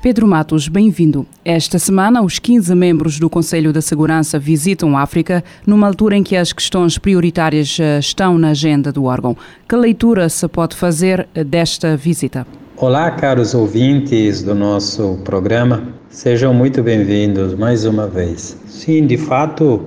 Pedro 0.00 0.28
Matos, 0.28 0.68
bem-vindo. 0.68 1.26
Esta 1.44 1.76
semana, 1.76 2.22
os 2.22 2.38
15 2.38 2.72
membros 2.72 3.18
do 3.18 3.28
Conselho 3.28 3.72
da 3.72 3.80
Segurança 3.80 4.38
visitam 4.38 4.96
a 4.96 5.02
África, 5.02 5.42
numa 5.66 5.88
altura 5.88 6.16
em 6.16 6.22
que 6.22 6.36
as 6.36 6.52
questões 6.52 6.96
prioritárias 6.98 7.76
eh, 7.80 7.98
estão 7.98 8.38
na 8.38 8.50
agenda 8.50 8.92
do 8.92 9.04
órgão. 9.04 9.36
Que 9.68 9.74
leitura 9.74 10.28
se 10.28 10.46
pode 10.46 10.76
fazer 10.76 11.26
eh, 11.34 11.42
desta 11.42 11.96
visita? 11.96 12.46
Olá, 12.76 13.10
caros 13.10 13.54
ouvintes 13.54 14.40
do 14.40 14.54
nosso 14.54 15.18
programa. 15.24 15.82
Sejam 16.08 16.54
muito 16.54 16.80
bem-vindos 16.80 17.54
mais 17.54 17.84
uma 17.84 18.06
vez. 18.06 18.56
Sim, 18.68 19.04
de 19.04 19.16
fato, 19.16 19.82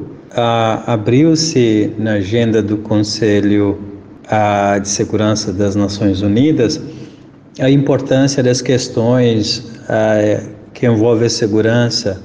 abriu-se 0.86 1.90
na 1.98 2.14
agenda 2.16 2.62
do 2.62 2.76
Conselho 2.80 3.80
de 4.82 4.90
Segurança 4.90 5.54
das 5.54 5.74
Nações 5.74 6.22
Unidas 6.22 6.82
a 7.60 7.70
importância 7.70 8.42
das 8.42 8.62
questões 8.62 9.72
que 10.74 10.86
envolvem 10.86 11.28
a 11.28 11.30
segurança 11.30 12.22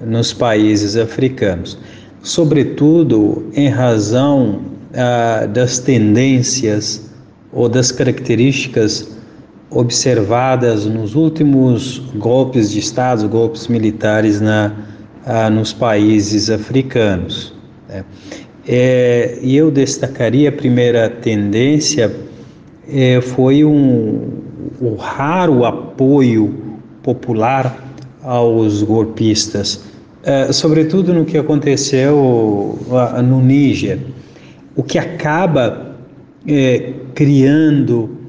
nos 0.00 0.32
países 0.32 0.96
africanos, 0.96 1.78
sobretudo 2.22 3.50
em 3.54 3.68
razão 3.68 4.60
das 5.52 5.78
tendências 5.78 7.10
ou 7.52 7.68
das 7.68 7.90
características 7.90 9.08
observadas 9.70 10.84
nos 10.84 11.14
últimos 11.14 11.98
golpes 12.16 12.70
de 12.70 12.78
Estado, 12.78 13.28
golpes 13.28 13.68
militares 13.68 14.40
na, 14.40 14.72
ah, 15.24 15.48
nos 15.48 15.72
países 15.72 16.50
africanos. 16.50 17.54
Né? 17.88 18.04
É, 18.68 19.38
e 19.42 19.56
eu 19.56 19.70
destacaria 19.70 20.50
a 20.50 20.52
primeira 20.52 21.08
tendência 21.08 22.14
é, 22.88 23.20
foi 23.20 23.64
um, 23.64 24.42
o 24.80 24.94
raro 24.96 25.64
apoio 25.64 26.54
popular 27.02 27.76
aos 28.22 28.82
golpistas, 28.82 29.84
é, 30.22 30.52
sobretudo 30.52 31.12
no 31.12 31.24
que 31.24 31.36
aconteceu 31.36 32.78
ah, 32.92 33.20
no 33.20 33.40
Níger, 33.40 33.98
o 34.76 34.82
que 34.82 34.98
acaba 34.98 35.96
é, 36.46 36.92
criando 37.14 38.22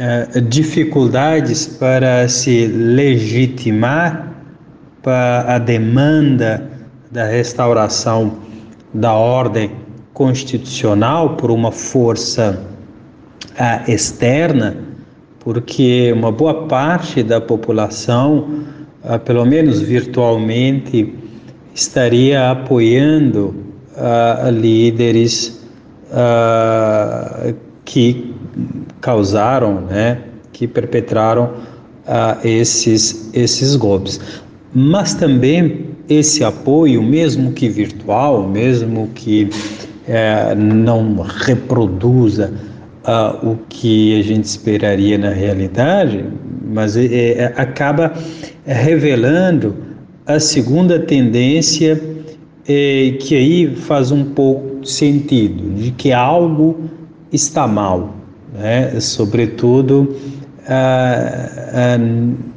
eh, 0.00 0.40
dificuldades 0.42 1.66
para 1.66 2.28
se 2.28 2.68
legitimar 2.68 4.32
para 5.02 5.56
a 5.56 5.58
demanda 5.58 6.70
da 7.10 7.24
restauração 7.24 8.36
da 8.94 9.12
ordem 9.12 9.72
constitucional 10.12 11.30
por 11.30 11.50
uma 11.50 11.72
força 11.72 12.64
uh, 13.58 13.90
externa, 13.90 14.76
porque 15.48 16.12
uma 16.14 16.30
boa 16.30 16.66
parte 16.66 17.22
da 17.22 17.40
população, 17.40 18.66
uh, 19.02 19.18
pelo 19.24 19.46
menos 19.46 19.80
virtualmente, 19.80 21.14
estaria 21.74 22.50
apoiando 22.50 23.54
uh, 23.96 24.50
líderes 24.50 25.58
que 27.86 28.34
causaram, 29.00 29.80
né, 29.80 30.18
que 30.52 30.68
perpetraram 30.68 31.44
uh, 31.44 32.46
esses, 32.46 33.30
esses 33.32 33.74
golpes. 33.74 34.20
Mas 34.74 35.14
também 35.14 35.86
esse 36.10 36.44
apoio, 36.44 37.02
mesmo 37.02 37.52
que 37.52 37.70
virtual, 37.70 38.46
mesmo 38.46 39.08
que 39.14 39.44
uh, 39.44 40.54
não 40.54 41.22
reproduza 41.22 42.52
uh, 43.08 43.50
o 43.52 43.58
que 43.68 44.20
a 44.20 44.22
gente 44.22 44.44
esperaria 44.44 45.16
na 45.16 45.30
realidade, 45.30 46.24
mas 46.62 46.96
é, 46.96 47.52
acaba 47.56 48.12
revelando 48.66 49.74
a 50.26 50.38
segunda 50.38 50.98
tendência 50.98 52.00
é, 52.68 53.16
que 53.18 53.34
aí 53.34 53.74
faz 53.74 54.12
um 54.12 54.24
pouco 54.24 54.86
sentido, 54.86 55.74
de 55.74 55.90
que 55.92 56.12
algo 56.12 56.78
está 57.32 57.66
mal, 57.66 58.14
né? 58.52 59.00
sobretudo 59.00 60.16
ah, 60.66 61.48
ah, 61.72 61.98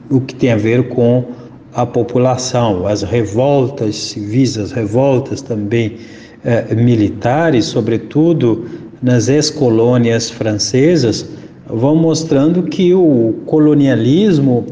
o 0.10 0.20
que 0.20 0.36
tem 0.36 0.52
a 0.52 0.58
ver 0.58 0.90
com 0.90 1.26
a 1.74 1.86
população, 1.86 2.86
as 2.86 3.02
revoltas 3.02 3.96
civis, 3.96 4.58
as 4.58 4.74
revoltas 4.74 5.42
também 5.42 5.98
eh, 6.44 6.76
militares, 6.76 7.66
sobretudo 7.66 8.66
nas 9.02 9.28
ex-colônias 9.28 10.30
francesas, 10.30 11.26
vão 11.66 11.96
mostrando 11.96 12.64
que 12.64 12.94
o 12.94 13.42
colonialismo 13.46 14.68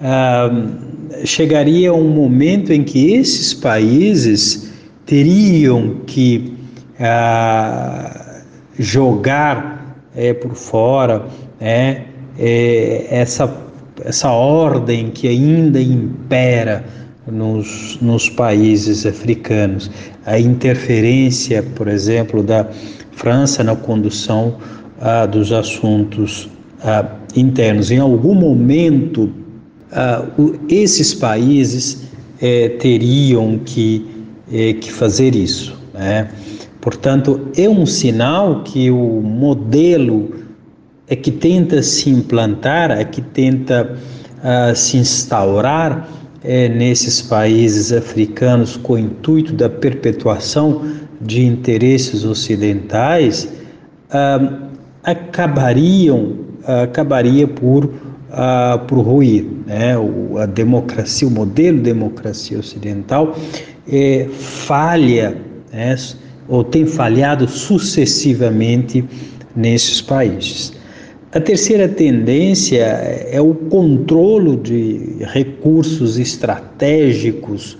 ah, 0.00 0.50
chegaria 1.24 1.90
a 1.90 1.94
um 1.94 2.08
momento 2.08 2.72
em 2.72 2.84
que 2.84 3.14
esses 3.14 3.54
países 3.54 4.70
teriam 5.06 6.00
que 6.06 6.54
ah, 7.00 8.42
jogar 8.78 9.74
é, 10.14 10.32
por 10.32 10.54
fora, 10.54 11.26
é, 11.60 12.02
é, 12.38 13.06
essa, 13.10 13.52
essa 14.04 14.30
ordem 14.30 15.10
que 15.10 15.28
ainda 15.28 15.80
impera 15.80 16.84
nos, 17.26 17.98
nos 18.00 18.28
países 18.28 19.06
africanos, 19.06 19.90
a 20.26 20.38
interferência, 20.38 21.62
por 21.74 21.88
exemplo, 21.88 22.42
da 22.42 22.68
França 23.16 23.62
na 23.62 23.76
condução 23.76 24.56
ah, 25.00 25.26
dos 25.26 25.52
assuntos 25.52 26.48
ah, 26.82 27.06
internos. 27.36 27.90
Em 27.90 27.98
algum 27.98 28.34
momento, 28.34 29.30
ah, 29.92 30.24
o, 30.38 30.54
esses 30.68 31.14
países 31.14 32.04
eh, 32.40 32.68
teriam 32.80 33.58
que, 33.64 34.06
eh, 34.52 34.74
que 34.74 34.92
fazer 34.92 35.34
isso. 35.34 35.78
Né? 35.94 36.28
Portanto, 36.80 37.48
é 37.56 37.68
um 37.68 37.86
sinal 37.86 38.62
que 38.62 38.90
o 38.90 39.20
modelo 39.22 40.34
é 41.08 41.16
que 41.16 41.30
tenta 41.30 41.82
se 41.82 42.10
implantar, 42.10 42.90
é 42.90 43.04
que 43.04 43.20
tenta 43.20 43.96
uh, 44.38 44.74
se 44.74 44.96
instaurar 44.96 46.08
é, 46.42 46.68
nesses 46.68 47.22
países 47.22 47.92
africanos 47.92 48.76
com 48.76 48.94
o 48.94 48.98
intuito 48.98 49.52
da 49.54 49.68
perpetuação 49.68 50.82
de 51.20 51.44
interesses 51.44 52.24
ocidentais, 52.24 53.52
uh, 54.10 54.64
acabariam, 55.02 56.36
acabaria 56.82 57.46
por, 57.46 57.84
uh, 57.84 58.78
por 58.86 59.00
ruir. 59.00 59.46
Né? 59.66 59.96
O, 59.98 60.38
a 60.38 60.46
democracia, 60.46 61.26
o 61.26 61.30
modelo 61.30 61.78
de 61.78 61.84
democracia 61.84 62.58
ocidental 62.58 63.36
é, 63.90 64.26
falha 64.30 65.36
né? 65.72 65.96
ou 66.48 66.62
tem 66.62 66.86
falhado 66.86 67.48
sucessivamente 67.48 69.04
nesses 69.54 70.00
países. 70.00 70.72
A 71.32 71.40
terceira 71.40 71.88
tendência 71.88 72.84
é 72.84 73.40
o 73.40 73.54
controle 73.54 74.56
de 74.56 75.16
recursos 75.32 76.16
estratégicos 76.16 77.76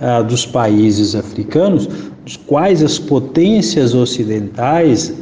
ah, 0.00 0.22
dos 0.22 0.46
países 0.46 1.14
africanos, 1.14 1.86
dos 2.24 2.36
quais 2.36 2.82
as 2.82 2.98
potências 2.98 3.94
ocidentais, 3.94 5.14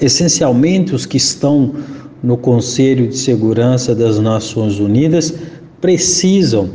essencialmente 0.00 0.94
os 0.94 1.06
que 1.06 1.16
estão 1.16 1.74
no 2.22 2.36
Conselho 2.36 3.08
de 3.08 3.16
Segurança 3.16 3.94
das 3.94 4.18
Nações 4.18 4.78
Unidas, 4.78 5.34
precisam 5.80 6.70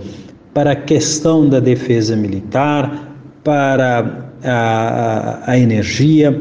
para 0.54 0.72
a 0.72 0.76
questão 0.76 1.48
da 1.48 1.60
defesa 1.60 2.16
militar, 2.16 3.16
para 3.44 4.32
a, 4.44 5.52
a 5.52 5.58
energia, 5.58 6.40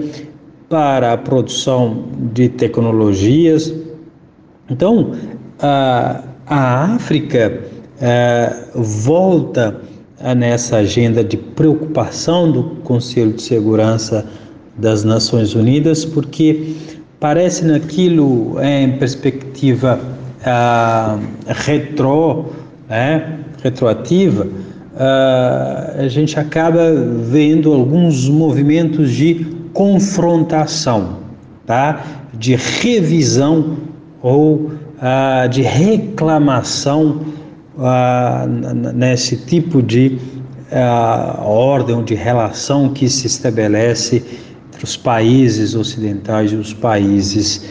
para 0.69 1.13
a 1.13 1.19
produção 1.19 2.05
de 2.33 2.49
tecnologias. 2.49 3.75
Então, 4.69 5.13
a, 5.59 6.23
a 6.47 6.95
África 6.95 7.61
é, 8.01 8.65
volta 8.75 9.81
nessa 10.37 10.77
agenda 10.77 11.25
de 11.25 11.37
preocupação 11.37 12.51
do 12.51 12.63
Conselho 12.85 13.33
de 13.33 13.43
Segurança 13.43 14.27
das 14.77 15.03
Nações 15.03 15.55
Unidas, 15.55 16.05
porque 16.05 16.75
parece 17.19 17.65
naquilo, 17.65 18.59
é, 18.61 18.83
em 18.83 18.93
perspectiva 18.99 20.01
ah, 20.45 21.19
retro, 21.47 22.47
né, 22.89 23.39
retroativa, 23.63 24.47
ah, 24.97 25.95
a 25.99 26.09
gente 26.09 26.39
acaba 26.39 26.93
vendo 26.95 27.73
alguns 27.73 28.29
movimentos 28.29 29.13
de 29.13 29.47
confrontação, 29.73 31.19
tá? 31.67 32.05
de 32.35 32.57
revisão 32.57 33.77
ou 34.23 34.73
ah, 35.01 35.47
de 35.47 35.63
reclamação 35.63 37.21
ah, 37.81 38.47
nesse 38.95 39.37
tipo 39.37 39.83
de 39.83 40.19
ah, 40.71 41.41
ordem 41.43 42.05
de 42.05 42.15
relação 42.15 42.93
que 42.93 43.09
se 43.09 43.27
estabelece 43.27 44.23
entre 44.69 44.85
os 44.85 44.97
países 44.97 45.75
ocidentais 45.75 46.53
e 46.53 46.57
os 46.57 46.73
países 46.73 47.65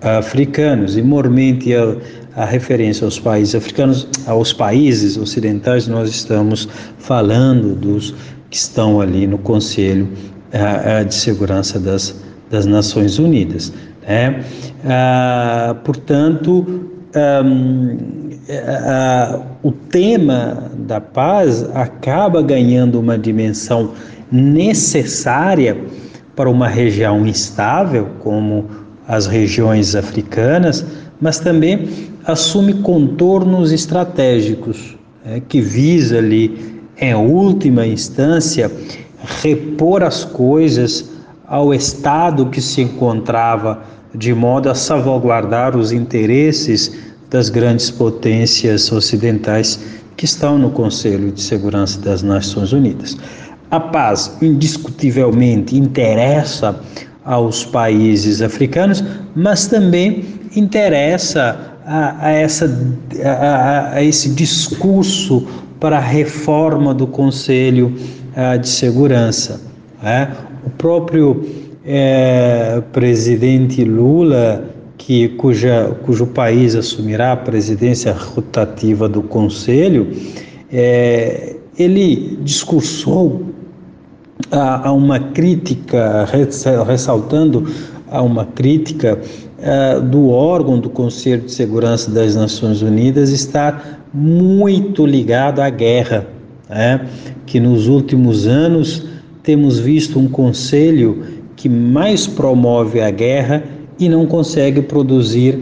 africanos. 0.00 0.96
E, 0.96 1.02
mormente, 1.02 1.74
a, 1.74 1.96
a 2.34 2.44
referência 2.44 3.04
aos 3.04 3.18
países 3.18 3.54
africanos, 3.54 4.08
aos 4.26 4.52
países 4.52 5.16
ocidentais, 5.16 5.88
nós 5.88 6.10
estamos 6.10 6.68
falando 6.98 7.74
dos 7.74 8.14
que 8.50 8.56
estão 8.56 9.00
ali 9.00 9.26
no 9.26 9.38
Conselho 9.38 10.08
de 11.06 11.14
Segurança 11.14 11.78
das, 11.78 12.14
das 12.50 12.66
Nações 12.66 13.18
Unidas. 13.18 13.72
Né? 14.06 14.40
Uh, 14.84 15.74
portanto, 15.82 16.64
um, 17.44 18.25
uh, 18.48 19.42
o 19.62 19.72
tema 19.72 20.70
da 20.78 21.00
paz 21.00 21.64
acaba 21.74 22.42
ganhando 22.42 23.00
uma 23.00 23.18
dimensão 23.18 23.92
necessária 24.30 25.76
para 26.34 26.50
uma 26.50 26.68
região 26.68 27.26
instável, 27.26 28.08
como 28.20 28.66
as 29.08 29.26
regiões 29.26 29.94
africanas, 29.94 30.84
mas 31.20 31.38
também 31.38 31.88
assume 32.24 32.74
contornos 32.74 33.72
estratégicos, 33.72 34.96
né, 35.24 35.40
que 35.48 35.60
visa 35.60 36.18
ali, 36.18 36.76
em 36.98 37.14
última 37.14 37.86
instância, 37.86 38.70
repor 39.42 40.02
as 40.02 40.24
coisas 40.24 41.10
ao 41.46 41.72
estado 41.72 42.46
que 42.46 42.60
se 42.60 42.82
encontrava, 42.82 43.82
de 44.14 44.34
modo 44.34 44.68
a 44.68 44.74
salvaguardar 44.74 45.76
os 45.76 45.92
interesses 45.92 47.05
das 47.30 47.48
grandes 47.48 47.90
potências 47.90 48.90
ocidentais 48.90 49.80
que 50.16 50.24
estão 50.24 50.58
no 50.58 50.70
Conselho 50.70 51.30
de 51.30 51.42
Segurança 51.42 52.00
das 52.00 52.22
Nações 52.22 52.72
Unidas. 52.72 53.16
A 53.70 53.80
paz, 53.80 54.36
indiscutivelmente, 54.40 55.76
interessa 55.76 56.80
aos 57.24 57.64
países 57.64 58.40
africanos, 58.40 59.02
mas 59.34 59.66
também 59.66 60.24
interessa 60.54 61.74
a, 61.84 62.26
a 62.26 62.30
essa, 62.30 62.66
a, 63.24 63.94
a, 63.94 64.02
esse 64.02 64.30
discurso 64.30 65.46
para 65.80 65.98
a 65.98 66.00
reforma 66.00 66.94
do 66.94 67.06
Conselho 67.06 67.94
uh, 68.34 68.58
de 68.58 68.68
Segurança. 68.68 69.60
Né? 70.02 70.32
O 70.64 70.70
próprio 70.70 71.44
é, 71.84 72.82
presidente 72.92 73.84
Lula, 73.84 74.64
que, 75.06 75.28
cuja, 75.28 75.96
cujo 76.04 76.26
país 76.26 76.74
assumirá 76.74 77.30
a 77.30 77.36
presidência 77.36 78.12
rotativa 78.12 79.08
do 79.08 79.22
Conselho, 79.22 80.08
é, 80.68 81.54
ele 81.78 82.36
discursou 82.42 83.42
a, 84.50 84.88
a 84.88 84.92
uma 84.92 85.20
crítica, 85.20 86.26
ressaltando 86.84 87.72
a 88.10 88.20
uma 88.20 88.46
crítica 88.46 89.16
uh, 89.16 90.00
do 90.00 90.28
órgão 90.30 90.80
do 90.80 90.90
Conselho 90.90 91.42
de 91.42 91.52
Segurança 91.52 92.10
das 92.10 92.34
Nações 92.34 92.82
Unidas 92.82 93.30
estar 93.30 94.00
muito 94.12 95.06
ligado 95.06 95.60
à 95.60 95.70
guerra, 95.70 96.26
né? 96.68 97.06
que 97.46 97.60
nos 97.60 97.86
últimos 97.86 98.48
anos 98.48 99.06
temos 99.44 99.78
visto 99.78 100.18
um 100.18 100.26
conselho 100.26 101.22
que 101.54 101.68
mais 101.68 102.26
promove 102.26 103.00
a 103.00 103.10
guerra 103.12 103.75
e 103.98 104.08
não 104.08 104.26
consegue 104.26 104.82
produzir 104.82 105.58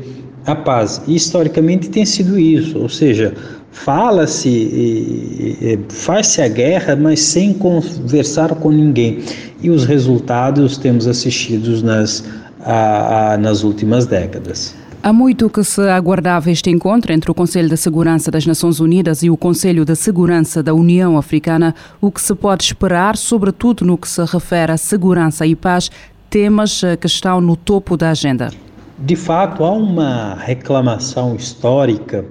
a 0.47 0.55
paz. 0.55 1.03
E, 1.07 1.15
historicamente 1.15 1.89
tem 1.89 2.05
sido 2.05 2.39
isso, 2.39 2.79
ou 2.79 2.89
seja, 2.89 3.35
fala-se, 3.71 5.79
faz-se 5.89 6.43
a 6.43 6.49
guerra, 6.49 6.97
mas 6.97 7.21
sem 7.21 7.53
conversar 7.53 8.55
com 8.57 8.71
ninguém. 8.71 9.21
E 9.61 9.71
os 9.71 9.85
resultados 9.85 10.77
temos 10.77 11.07
assistidos 11.07 11.83
nas, 11.83 12.25
a, 12.61 13.33
a, 13.33 13.39
nas 13.39 13.63
últimas 13.63 14.07
décadas. 14.07 14.75
Há 15.03 15.13
muito 15.13 15.51
que 15.51 15.63
se 15.63 15.83
aguardava 15.83 16.51
este 16.51 16.71
encontro 16.71 17.13
entre 17.13 17.31
o 17.31 17.35
Conselho 17.35 17.69
de 17.69 17.77
Segurança 17.77 18.31
das 18.31 18.47
Nações 18.47 18.81
Unidas 18.81 19.23
e 19.23 19.29
o 19.29 19.37
Conselho 19.37 19.85
de 19.85 19.95
Segurança 19.95 20.63
da 20.63 20.73
União 20.73 21.19
Africana. 21.19 21.75
O 22.01 22.11
que 22.11 22.23
se 22.23 22.35
pode 22.35 22.65
esperar, 22.65 23.15
sobretudo 23.15 23.85
no 23.85 23.99
que 23.99 24.09
se 24.09 24.25
refere 24.25 24.73
à 24.73 24.79
segurança 24.79 25.47
e 25.47 25.55
paz, 25.55 25.91
temas 26.35 26.83
que 27.01 27.07
estão 27.07 27.41
no 27.41 27.55
topo 27.55 27.97
da 27.97 28.11
agenda? 28.11 28.51
De 28.99 29.15
fato, 29.15 29.63
há 29.63 29.71
uma 29.71 30.35
reclamação 30.35 31.37
histórica 31.37 32.25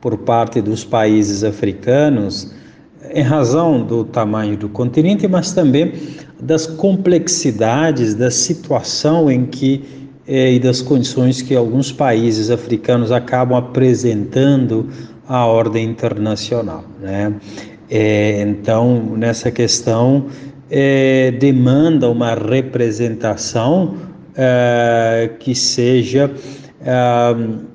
por 0.00 0.16
parte 0.18 0.60
dos 0.60 0.84
países 0.84 1.42
africanos, 1.42 2.54
em 3.12 3.22
razão 3.22 3.82
do 3.82 4.04
tamanho 4.04 4.56
do 4.56 4.68
continente, 4.68 5.26
mas 5.26 5.50
também 5.50 5.92
das 6.40 6.68
complexidades 6.68 8.14
da 8.14 8.30
situação 8.30 9.28
em 9.28 9.44
que 9.44 10.12
eh, 10.24 10.52
e 10.52 10.60
das 10.60 10.80
condições 10.80 11.42
que 11.42 11.56
alguns 11.56 11.90
países 11.90 12.48
africanos 12.48 13.10
acabam 13.10 13.58
apresentando 13.58 14.88
à 15.26 15.44
ordem 15.46 15.84
internacional, 15.86 16.84
né? 17.00 17.34
É, 17.90 18.40
então, 18.40 19.16
nessa 19.16 19.50
questão, 19.50 20.26
é, 20.74 21.30
demanda 21.32 22.08
uma 22.08 22.34
representação 22.34 23.94
é, 24.34 25.30
que 25.38 25.54
seja 25.54 26.30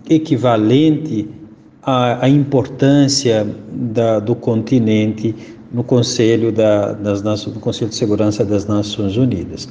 equivalente 0.09 1.29
a, 1.83 2.25
a 2.25 2.27
importância 2.27 3.47
da, 3.71 4.19
do 4.19 4.35
continente 4.35 5.33
no 5.71 5.83
Conselho, 5.83 6.51
da, 6.51 6.93
das, 6.93 7.21
no 7.21 7.59
Conselho 7.61 7.89
de 7.89 7.95
Segurança 7.95 8.43
das 8.43 8.65
Nações 8.65 9.15
Unidas. 9.15 9.69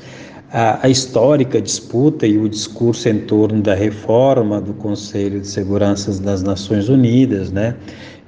A, 0.50 0.87
a, 0.87 0.88
histórica 0.88 1.61
disputa 1.61 2.26
e 2.26 2.38
o 2.38 2.49
discurso 2.49 3.08
em 3.08 3.19
torno 3.19 3.61
da 3.61 3.75
reforma 3.75 4.61
do 4.61 4.72
Conselho 4.72 5.40
de 5.40 5.49
Segurança 5.49 6.19
das 6.22 6.43
Nações 6.43 6.88
Unidas, 6.88 7.50
né, 7.50 7.75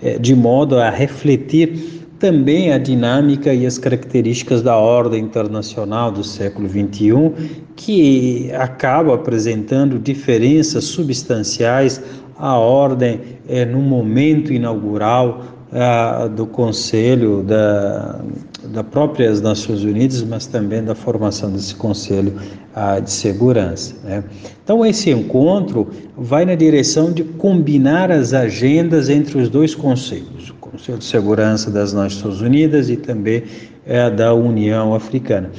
é, 0.03 0.19
de 0.19 0.35
modo 0.35 0.79
a 0.79 0.91
refletir 0.91 1.98
também 2.19 2.73
a 2.73 2.79
dinâmica 2.79 3.55
e 3.55 3.65
as 3.65 3.79
características 3.79 4.63
da 4.63 4.77
ordem 4.77 5.25
internacional 5.25 6.11
do 6.11 6.25
século 6.25 6.69
XXI, 6.69 7.33
que 7.77 8.51
acaba 8.55 9.15
apresentando 9.15 9.99
diferenças 9.99 10.85
substanciais 10.85 12.03
a 12.37 12.57
ordem 12.57 13.21
é, 13.49 13.65
no 13.65 13.81
momento 13.81 14.53
inaugural 14.53 15.43
ah, 15.73 16.29
do 16.29 16.47
Conselho 16.47 17.43
da, 17.43 18.21
da 18.65 18.83
próprias 18.83 19.41
Nações 19.41 19.83
Unidas, 19.83 20.23
mas 20.23 20.47
também 20.47 20.83
da 20.83 20.95
formação 20.95 21.51
desse 21.51 21.75
Conselho 21.75 22.35
ah, 22.75 22.99
de 23.01 23.11
Segurança. 23.11 23.95
Né? 24.05 24.25
Então, 24.65 24.85
esse 24.87 25.11
encontro 25.11 25.89
vai 26.17 26.45
na 26.45 26.55
direção 26.55 27.13
de 27.13 27.23
combinar 27.23 28.11
as 28.11 28.33
agendas 28.33 29.09
entre 29.09 29.39
os 29.39 29.49
dois 29.49 29.75
conselhos, 29.75 30.55
Conselho 30.79 30.99
de 30.99 31.05
Segurança 31.05 31.71
das 31.73 31.93
Nações 31.93 32.41
Unidas 32.41 32.89
e 32.89 32.97
também 32.97 33.43
é, 33.85 34.09
da 34.09 34.33
União 34.33 34.95
Africana. 34.95 35.51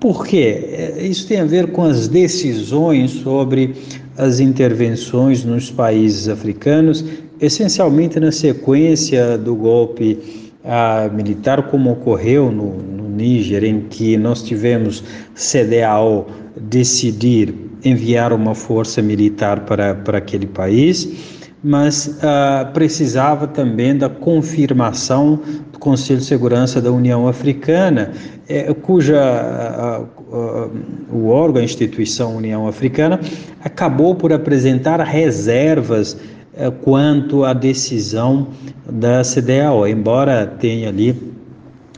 Por 0.00 0.26
quê? 0.26 0.96
É, 0.98 1.06
isso 1.06 1.28
tem 1.28 1.40
a 1.40 1.44
ver 1.44 1.70
com 1.70 1.84
as 1.84 2.08
decisões 2.08 3.12
sobre 3.12 3.74
as 4.18 4.40
intervenções 4.40 5.44
nos 5.44 5.70
países 5.70 6.28
africanos, 6.28 7.04
essencialmente 7.40 8.18
na 8.18 8.32
sequência 8.32 9.38
do 9.38 9.54
golpe 9.54 10.18
ah, 10.64 11.08
militar, 11.14 11.70
como 11.70 11.92
ocorreu 11.92 12.50
no, 12.50 12.76
no 12.76 13.08
Níger, 13.08 13.62
em 13.62 13.82
que 13.82 14.16
nós 14.16 14.42
tivemos 14.42 15.04
CDAO 15.34 16.26
decidir 16.56 17.54
enviar 17.84 18.32
uma 18.32 18.54
força 18.54 19.00
militar 19.00 19.60
para, 19.60 19.94
para 19.94 20.18
aquele 20.18 20.46
país, 20.46 21.39
mas 21.62 22.18
ah, 22.22 22.70
precisava 22.72 23.46
também 23.46 23.96
da 23.96 24.08
confirmação 24.08 25.40
do 25.72 25.78
Conselho 25.78 26.18
de 26.18 26.24
Segurança 26.24 26.80
da 26.80 26.90
União 26.90 27.28
Africana, 27.28 28.12
eh, 28.48 28.72
cuja 28.82 29.20
ah, 29.20 30.00
uh, 30.00 30.70
o 31.12 31.28
órgão, 31.28 31.60
a 31.60 31.64
instituição 31.64 32.36
União 32.36 32.66
Africana, 32.66 33.20
acabou 33.62 34.14
por 34.14 34.32
apresentar 34.32 35.00
reservas 35.00 36.14
uh, 36.14 36.72
quanto 36.82 37.44
à 37.44 37.52
decisão 37.52 38.48
da 38.90 39.22
CDAO, 39.22 39.86
embora 39.86 40.46
tenha 40.46 40.88
ali 40.88 41.14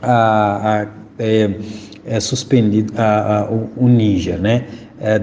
a, 0.01 0.81
a, 0.81 0.87
é, 1.19 1.51
é 2.05 2.19
suspendido 2.19 2.93
a, 2.97 3.39
a, 3.39 3.51
o, 3.51 3.69
o 3.77 3.87
Níger, 3.87 4.39
né? 4.39 4.65
É, 4.99 5.21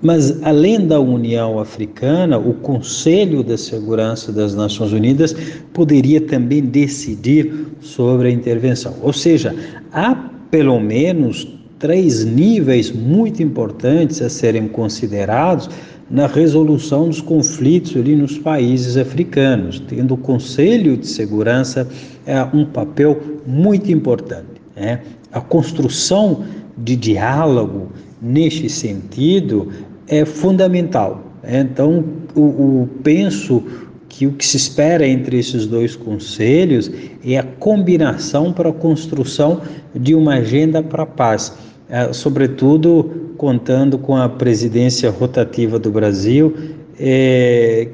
Mas, 0.00 0.40
além 0.44 0.86
da 0.86 1.00
União 1.00 1.58
Africana, 1.58 2.38
o 2.38 2.54
Conselho 2.54 3.42
de 3.42 3.56
Segurança 3.58 4.30
das 4.30 4.54
Nações 4.54 4.92
Unidas 4.92 5.34
poderia 5.72 6.20
também 6.20 6.62
decidir 6.62 7.66
sobre 7.80 8.28
a 8.28 8.30
intervenção. 8.30 8.94
Ou 9.02 9.12
seja, 9.12 9.54
há 9.92 10.14
pelo 10.50 10.78
menos 10.78 11.48
três 11.78 12.24
níveis 12.24 12.92
muito 12.92 13.42
importantes 13.42 14.22
a 14.22 14.28
serem 14.28 14.68
considerados 14.68 15.68
na 16.10 16.26
resolução 16.26 17.08
dos 17.08 17.20
conflitos 17.20 17.94
ali 17.96 18.16
nos 18.16 18.38
países 18.38 18.96
africanos, 18.96 19.80
tendo 19.80 20.14
o 20.14 20.16
Conselho 20.16 20.96
de 20.96 21.06
Segurança 21.06 21.86
é, 22.24 22.42
um 22.54 22.64
papel 22.64 23.20
muito 23.46 23.92
importante. 23.92 24.60
Né? 24.74 25.00
A 25.32 25.40
construção 25.40 26.44
de 26.76 26.96
diálogo 26.96 27.88
neste 28.20 28.68
sentido 28.68 29.68
é 30.08 30.24
fundamental. 30.24 31.22
Né? 31.42 31.60
Então, 31.60 32.04
o, 32.34 32.40
o, 32.40 32.88
penso 33.02 33.62
que 34.08 34.26
o 34.26 34.32
que 34.32 34.44
se 34.44 34.56
espera 34.56 35.06
entre 35.06 35.38
esses 35.38 35.66
dois 35.66 35.94
conselhos 35.94 36.90
é 37.24 37.38
a 37.38 37.42
combinação 37.42 38.52
para 38.52 38.70
a 38.70 38.72
construção 38.72 39.60
de 39.94 40.14
uma 40.14 40.34
agenda 40.34 40.82
para 40.82 41.02
a 41.02 41.06
paz, 41.06 41.52
é, 41.88 42.12
sobretudo 42.12 43.34
contando 43.36 43.98
com 43.98 44.16
a 44.16 44.28
presidência 44.28 45.10
rotativa 45.10 45.78
do 45.78 45.90
Brasil, 45.90 46.54
é, 46.98 47.86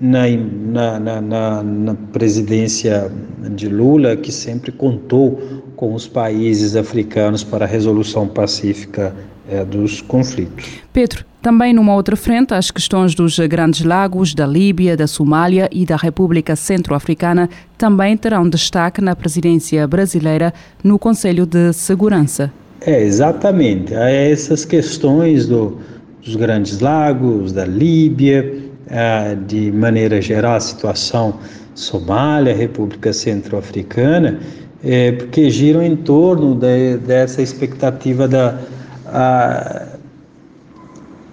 na, 0.00 0.24
na, 0.28 1.20
na, 1.20 1.62
na, 1.62 1.94
presidência 1.94 3.10
de 3.54 3.68
Lula, 3.68 4.16
que 4.16 4.32
sempre 4.32 4.72
contou 4.72 5.40
com 5.76 5.94
os 5.94 6.08
países 6.08 6.76
africanos 6.76 7.44
para 7.44 7.64
a 7.64 7.68
resolução 7.68 8.26
pacífica 8.26 9.14
é, 9.48 9.64
dos 9.64 10.00
conflitos. 10.00 10.80
Pedro, 10.92 11.24
também 11.42 11.74
numa 11.74 11.94
outra 11.94 12.16
frente, 12.16 12.54
as 12.54 12.70
questões 12.70 13.14
dos 13.14 13.38
Grandes 13.38 13.84
Lagos, 13.84 14.34
da 14.34 14.46
Líbia, 14.46 14.96
da 14.96 15.06
Somália 15.06 15.68
e 15.70 15.84
da 15.84 15.96
República 15.96 16.56
Centro-Africana 16.56 17.50
também 17.76 18.16
terão 18.16 18.48
destaque 18.48 19.02
na 19.02 19.14
presidência 19.14 19.86
brasileira 19.86 20.54
no 20.82 20.98
Conselho 20.98 21.44
de 21.44 21.72
Segurança. 21.72 22.50
É, 22.80 23.02
exatamente. 23.02 23.94
Há 23.94 24.10
essas 24.10 24.64
questões 24.64 25.46
do, 25.46 25.78
dos 26.24 26.34
Grandes 26.36 26.80
Lagos, 26.80 27.52
da 27.52 27.66
Líbia, 27.66 28.62
ah, 28.90 29.34
de 29.46 29.70
maneira 29.70 30.22
geral, 30.22 30.56
a 30.56 30.60
situação 30.60 31.34
Somália, 31.74 32.54
República 32.54 33.12
Centro-Africana, 33.12 34.38
é, 34.82 35.12
porque 35.12 35.50
giram 35.50 35.82
em 35.82 35.96
torno 35.96 36.54
de, 36.54 36.98
dessa 36.98 37.42
expectativa 37.42 38.28
da, 38.28 38.58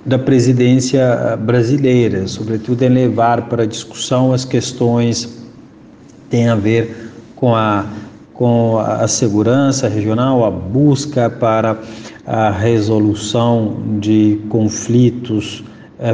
da 0.05 0.19
presidência 0.19 1.37
brasileira, 1.37 2.27
sobretudo 2.27 2.83
em 2.83 2.89
levar 2.89 3.47
para 3.49 3.65
discussão 3.65 4.33
as 4.33 4.45
questões 4.45 5.25
que 5.25 6.29
têm 6.29 6.49
a 6.49 6.55
ver 6.55 7.11
com 7.35 7.55
a, 7.55 7.85
com 8.33 8.77
a 8.77 9.07
segurança 9.07 9.87
regional, 9.87 10.45
a 10.45 10.51
busca 10.51 11.29
para 11.29 11.77
a 12.25 12.51
resolução 12.51 13.77
de 13.99 14.39
conflitos 14.49 15.63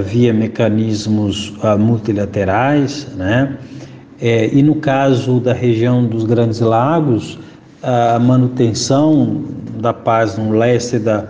via 0.05 0.33
mecanismos 0.33 1.53
uh, 1.63 1.77
multilaterais, 1.79 3.07
né? 3.15 3.57
É, 4.19 4.49
e 4.51 4.63
no 4.63 4.75
caso 4.75 5.39
da 5.39 5.53
região 5.53 6.03
dos 6.03 6.23
Grandes 6.23 6.59
Lagos, 6.59 7.37
a 7.83 8.17
manutenção 8.17 9.43
da 9.79 9.93
paz 9.93 10.37
no 10.37 10.51
leste 10.51 10.97
da, 10.97 11.27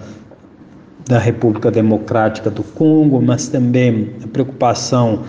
da 1.07 1.17
República 1.17 1.71
Democrática 1.71 2.49
do 2.49 2.63
Congo, 2.63 3.21
mas 3.21 3.47
também 3.47 4.11
a 4.23 4.27
preocupação 4.27 5.23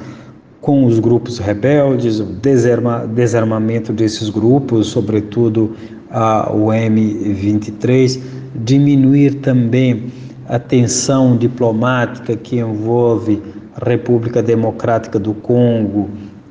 com 0.60 0.84
os 0.84 0.98
grupos 0.98 1.38
rebeldes, 1.38 2.18
o 2.18 2.24
desarma, 2.24 3.06
desarmamento 3.06 3.92
desses 3.92 4.28
grupos, 4.28 4.88
sobretudo 4.88 5.76
a, 6.10 6.50
o 6.52 6.66
M23, 6.66 8.20
diminuir 8.56 9.36
também 9.36 10.06
a 10.48 10.58
tensão 10.58 11.36
diplomática 11.36 12.36
que 12.36 12.58
envolve 12.58 13.40
a 13.76 13.88
República 13.88 14.42
Democrática 14.42 15.18
do 15.18 15.32
Congo 15.34 16.10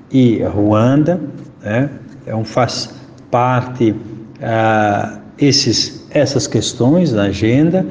e 0.09 0.41
Ruanda, 0.43 1.19
né? 1.61 1.89
é 2.25 2.35
um, 2.35 2.45
faz 2.45 2.95
parte 3.29 3.93
ah, 4.41 5.19
esses, 5.37 6.05
essas 6.11 6.47
questões 6.47 7.11
na 7.11 7.23
agenda 7.23 7.85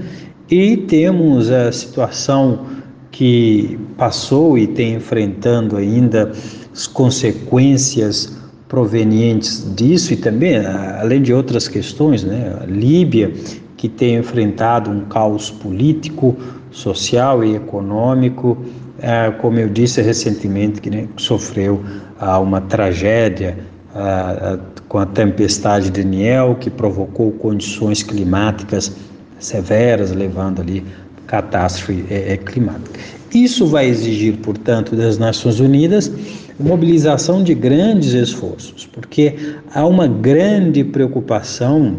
e 0.51 0.77
temos 0.77 1.51
a 1.51 1.73
situação 1.73 2.67
que 3.11 3.79
passou 3.97 4.57
e 4.57 4.67
tem 4.67 4.95
enfrentando 4.95 5.77
ainda 5.77 6.33
as 6.73 6.87
consequências 6.87 8.37
provenientes 8.69 9.75
disso 9.75 10.13
e 10.13 10.17
também, 10.17 10.57
além 10.57 11.23
de 11.23 11.33
outras 11.33 11.69
questões, 11.69 12.23
né, 12.23 12.57
a 12.61 12.67
Líbia, 12.67 13.33
que 13.77 13.89
tem 13.89 14.17
enfrentado 14.17 14.91
um 14.91 15.01
caos 15.03 15.51
político, 15.51 16.37
social 16.71 17.45
e 17.45 17.55
econômico, 17.55 18.59
é, 18.99 19.31
como 19.31 19.59
eu 19.59 19.69
disse 19.69 20.01
recentemente, 20.01 20.81
que 20.81 20.91
né, 20.91 21.09
sofreu 21.17 21.83
ah, 22.19 22.39
uma 22.39 22.61
tragédia 22.61 23.59
ah, 23.95 24.59
com 24.89 24.99
a 24.99 25.07
tempestade 25.07 25.91
de 25.91 26.03
Daniel, 26.03 26.57
que 26.59 26.71
provocou 26.71 27.33
condições 27.33 28.03
climáticas 28.03 28.95
severas, 29.39 30.13
levando 30.13 30.61
ali 30.61 30.85
catástrofe 31.27 32.05
é, 32.11 32.33
é, 32.33 32.37
climática. 32.37 32.99
Isso 33.35 33.67
vai 33.67 33.87
exigir, 33.87 34.37
portanto, 34.39 34.95
das 34.95 35.19
Nações 35.19 35.61
Unidas 35.61 36.11
mobilização 36.59 37.43
de 37.43 37.55
grandes 37.55 38.13
esforços, 38.13 38.87
porque 38.87 39.37
há 39.75 39.87
uma 39.87 40.07
grande 40.07 40.83
preocupação 40.83 41.97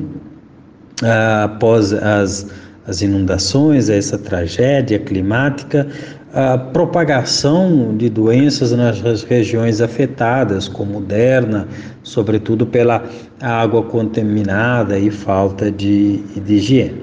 ah, 1.04 1.44
após 1.44 1.94
as, 1.94 2.48
as 2.88 3.02
inundações, 3.02 3.90
essa 3.90 4.18
tragédia 4.18 4.98
climática, 4.98 5.88
a 6.34 6.58
propagação 6.58 7.96
de 7.96 8.10
doenças 8.10 8.72
nas 8.72 9.24
regiões 9.24 9.80
afetadas, 9.80 10.68
como 10.68 11.02
Derna, 11.02 11.68
sobretudo 12.04 12.66
pela 12.66 13.04
água 13.40 13.84
contaminada 13.84 15.00
e 15.00 15.10
falta 15.10 15.72
de, 15.72 16.18
de 16.18 16.56
higiene. 16.56 17.02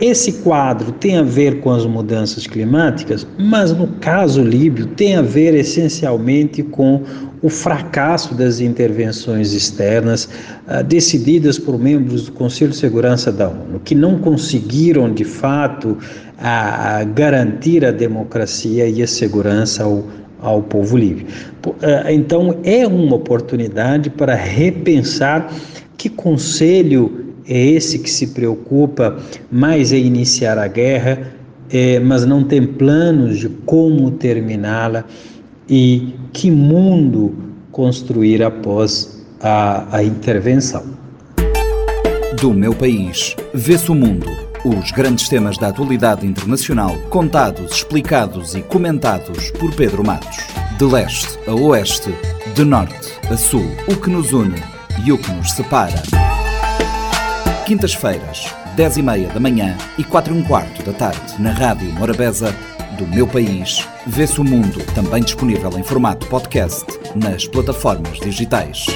Esse 0.00 0.32
quadro 0.32 0.92
tem 0.92 1.18
a 1.18 1.22
ver 1.22 1.60
com 1.60 1.70
as 1.70 1.84
mudanças 1.84 2.46
climáticas, 2.46 3.26
mas 3.38 3.70
no 3.70 3.86
caso 3.86 4.42
líbio 4.42 4.86
tem 4.86 5.14
a 5.16 5.20
ver 5.20 5.54
essencialmente 5.54 6.62
com 6.62 7.02
o 7.42 7.50
fracasso 7.50 8.34
das 8.34 8.60
intervenções 8.60 9.52
externas 9.52 10.26
ah, 10.66 10.80
decididas 10.80 11.58
por 11.58 11.78
membros 11.78 12.26
do 12.26 12.32
Conselho 12.32 12.70
de 12.70 12.78
Segurança 12.78 13.30
da 13.30 13.48
ONU, 13.48 13.78
que 13.84 13.94
não 13.94 14.18
conseguiram 14.18 15.12
de 15.12 15.24
fato 15.24 15.98
a, 16.38 17.04
garantir 17.04 17.84
a 17.84 17.90
democracia 17.90 18.88
e 18.88 19.02
a 19.02 19.06
segurança 19.06 19.84
ao, 19.84 20.04
ao 20.40 20.62
povo 20.62 20.96
líbio. 20.96 21.26
Ah, 21.82 22.10
então 22.10 22.56
é 22.64 22.86
uma 22.86 23.16
oportunidade 23.16 24.08
para 24.08 24.34
repensar 24.34 25.52
que 25.98 26.08
conselho 26.08 27.29
é 27.46 27.58
esse 27.58 27.98
que 27.98 28.10
se 28.10 28.28
preocupa 28.28 29.18
mais 29.50 29.92
em 29.92 30.04
iniciar 30.04 30.58
a 30.58 30.68
guerra, 30.68 31.32
é, 31.70 32.00
mas 32.00 32.24
não 32.24 32.42
tem 32.42 32.66
planos 32.66 33.38
de 33.38 33.48
como 33.48 34.10
terminá-la 34.12 35.04
e 35.68 36.14
que 36.32 36.50
mundo 36.50 37.34
construir 37.70 38.42
após 38.42 39.24
a, 39.40 39.96
a 39.96 40.02
intervenção. 40.02 40.84
Do 42.40 42.52
meu 42.52 42.74
país, 42.74 43.36
vê-se 43.54 43.90
o 43.90 43.94
mundo. 43.94 44.26
Os 44.64 44.90
grandes 44.90 45.28
temas 45.28 45.56
da 45.56 45.68
atualidade 45.68 46.26
internacional, 46.26 46.94
contados, 47.08 47.76
explicados 47.76 48.54
e 48.54 48.60
comentados 48.60 49.50
por 49.52 49.74
Pedro 49.74 50.04
Matos. 50.04 50.38
De 50.78 50.84
leste 50.84 51.38
a 51.46 51.54
oeste, 51.54 52.14
de 52.54 52.64
norte 52.64 53.18
a 53.30 53.36
sul, 53.36 53.64
o 53.86 53.96
que 53.96 54.10
nos 54.10 54.32
une 54.32 54.62
e 55.04 55.12
o 55.12 55.18
que 55.18 55.32
nos 55.32 55.52
separa 55.52 56.29
quintas-feiras, 57.70 58.52
10 58.74 58.96
e 58.96 59.02
meia 59.02 59.28
da 59.28 59.38
manhã 59.38 59.78
e 59.96 60.02
4 60.02 60.34
e 60.34 60.36
um 60.36 60.42
quarto 60.42 60.82
da 60.82 60.92
tarde, 60.92 61.40
na 61.40 61.52
Rádio 61.52 61.86
Morabeza 61.92 62.52
do 62.98 63.06
Meu 63.06 63.28
País. 63.28 63.86
Vê-se 64.04 64.40
o 64.40 64.44
mundo, 64.44 64.84
também 64.92 65.22
disponível 65.22 65.70
em 65.78 65.84
formato 65.84 66.26
podcast 66.26 66.84
nas 67.14 67.46
plataformas 67.46 68.18
digitais. 68.18 68.86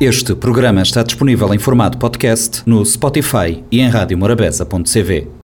Este 0.00 0.34
programa 0.34 0.82
está 0.82 1.04
disponível 1.04 1.54
em 1.54 1.58
formato 1.60 1.96
podcast 1.96 2.64
no 2.66 2.84
Spotify 2.84 3.62
e 3.70 3.80
em 3.80 3.88
radiomorabeza.cv. 3.88 5.41